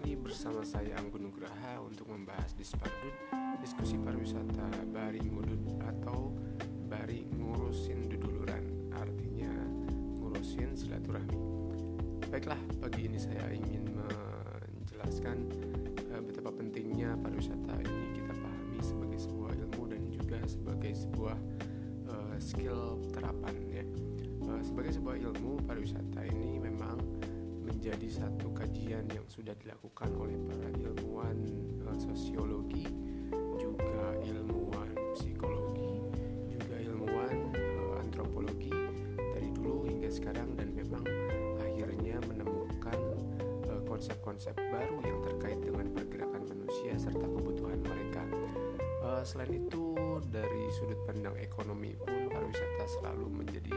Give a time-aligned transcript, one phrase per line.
[0.00, 3.12] bersama saya Anggun Nugraha untuk membahas di Spardut
[3.60, 6.32] diskusi pariwisata bari ngudut atau
[6.88, 8.64] bari ngurusin duduluran.
[8.96, 9.52] Artinya
[10.16, 11.36] ngurusin silaturahmi.
[12.32, 15.36] Baiklah pagi ini saya ingin menjelaskan
[16.16, 21.36] uh, betapa pentingnya pariwisata ini kita pahami sebagai sebuah ilmu dan juga sebagai sebuah
[22.08, 23.84] uh, skill terapan ya.
[24.48, 26.39] Uh, sebagai sebuah ilmu pariwisata ini
[27.80, 31.32] menjadi satu kajian yang sudah dilakukan oleh para ilmuwan
[31.88, 32.84] uh, sosiologi,
[33.56, 35.96] juga ilmuwan psikologi,
[36.52, 38.68] juga ilmuwan uh, antropologi
[39.16, 41.00] dari dulu hingga sekarang dan memang
[41.56, 43.00] akhirnya menemukan
[43.72, 48.28] uh, konsep-konsep baru yang terkait dengan pergerakan manusia serta kebutuhan mereka.
[49.24, 49.96] Selain itu
[50.28, 53.72] dari sudut pandang ekonomi pun pariwisata selalu menjadi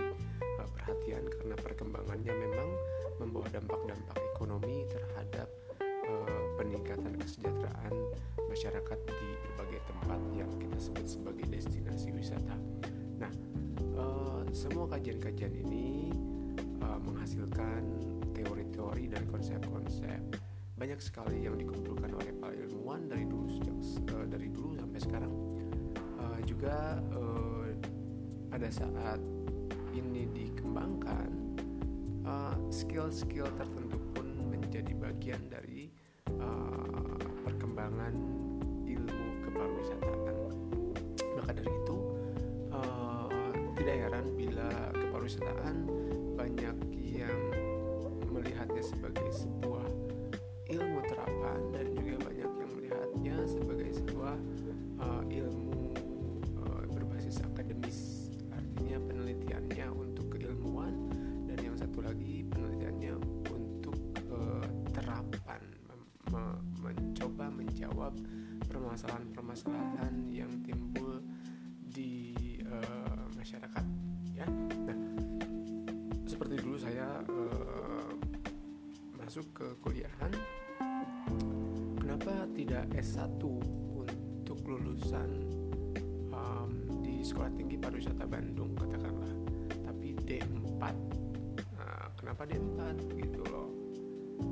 [0.76, 2.70] perhatian karena perkembangannya memang
[3.24, 5.48] membawa dampak-dampak ekonomi terhadap
[5.80, 7.96] uh, peningkatan kesejahteraan
[8.52, 12.60] masyarakat di berbagai tempat yang kita sebut sebagai destinasi wisata.
[13.18, 13.32] Nah,
[13.96, 16.12] uh, semua kajian-kajian ini
[16.84, 17.82] uh, menghasilkan
[18.36, 20.22] teori-teori dan konsep-konsep
[20.76, 23.78] banyak sekali yang dikumpulkan oleh para ilmuwan dari dulu sejak
[24.20, 25.34] uh, dari dulu sampai sekarang.
[26.20, 27.72] Uh, juga uh,
[28.52, 29.18] pada saat
[29.96, 31.43] ini dikembangkan
[32.70, 35.90] skill-skill uh, tertentu pun menjadi bagian dari
[36.40, 38.14] uh, perkembangan
[38.86, 40.36] ilmu kepariwisataan.
[41.42, 41.98] Maka dari itu
[42.70, 43.28] uh,
[43.76, 45.76] tidak heran bila kepariwisataan
[46.38, 47.40] banyak yang
[48.30, 49.73] melihatnya sebagai sebuah
[68.04, 68.20] menjawab
[68.68, 71.24] permasalahan-permasalahan yang timbul
[71.88, 72.36] di
[72.68, 73.86] uh, masyarakat
[74.36, 74.44] ya.
[74.84, 74.98] Nah
[76.28, 78.12] seperti dulu saya uh,
[79.16, 80.36] masuk ke kuliahan
[81.96, 83.40] kenapa tidak S1
[83.96, 85.30] untuk lulusan
[86.36, 89.32] um, di Sekolah Tinggi Pariwisata Bandung katakanlah
[89.88, 90.84] tapi D4
[92.20, 92.80] kenapa D4
[93.16, 93.72] gitu loh?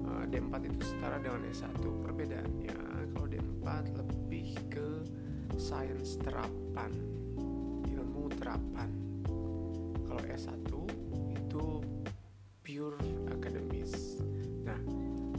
[0.07, 4.87] Uh, D4 itu setara dengan S1 perbedaannya kalau D4 lebih ke
[5.59, 6.91] sains terapan
[7.87, 8.89] ilmu terapan.
[10.07, 10.71] Kalau S1
[11.31, 11.65] itu
[12.65, 12.99] pure
[13.31, 14.19] akademis.
[14.67, 14.79] Nah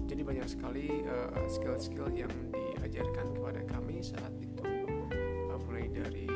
[0.08, 1.04] jadi banyak sekali
[1.48, 4.64] skill skill-skill yang diajarkan kepada kami saat itu.
[5.52, 6.31] Uh, mulai dari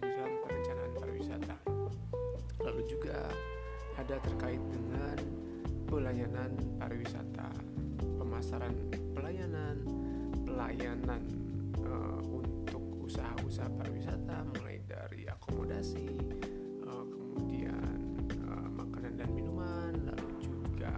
[0.00, 1.56] di dalam perencanaan pariwisata.
[2.64, 3.28] Lalu juga
[4.00, 5.16] ada terkait dengan
[5.84, 7.52] pelayanan pariwisata,
[8.16, 8.72] pemasaran
[9.12, 9.76] pelayanan,
[10.46, 11.22] pelayanan
[11.84, 16.08] uh, untuk usaha-usaha pariwisata mulai dari akomodasi,
[16.86, 17.98] uh, kemudian
[18.46, 20.94] uh, makanan dan minuman, lalu juga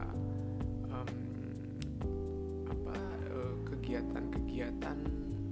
[0.92, 1.10] um,
[2.68, 2.96] apa
[3.72, 4.98] kegiatan-kegiatan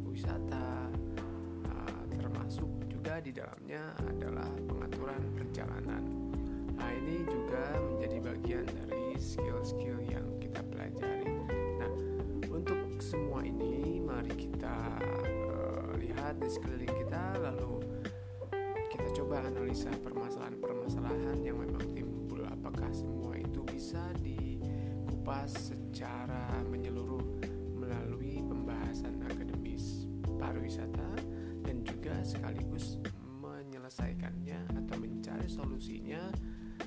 [0.05, 0.93] wisata,
[3.21, 6.03] di dalamnya adalah pengaturan perjalanan.
[6.73, 11.29] Nah ini juga menjadi bagian dari skill-skill yang kita pelajari.
[11.77, 11.93] Nah
[12.49, 14.97] untuk semua ini mari kita
[16.01, 17.85] lihat di sekeliling kita lalu
[18.89, 27.45] kita coba analisa permasalahan-permasalahan yang memang timbul apakah semua itu bisa dikupas secara menyeluruh
[27.77, 30.09] melalui pembahasan akademis
[30.41, 31.21] pariwisata
[32.01, 32.97] juga sekaligus
[33.45, 36.33] menyelesaikannya atau mencari solusinya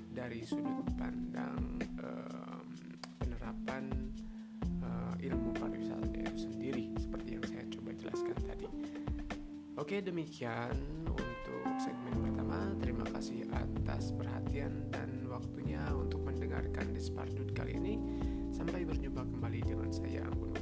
[0.10, 2.66] dari sudut pandang um,
[3.22, 4.10] penerapan
[4.82, 8.68] uh, ilmu pariwisata itu sendiri seperti yang saya coba jelaskan tadi.
[9.78, 10.74] Oke, demikian
[11.06, 12.74] untuk segmen pertama.
[12.82, 18.02] Terima kasih atas perhatian dan waktunya untuk mendengarkan Dispardut kali ini.
[18.50, 20.53] Sampai berjumpa kembali dengan saya Anggun